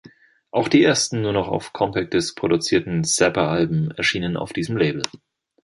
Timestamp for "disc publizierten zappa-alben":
2.15-3.91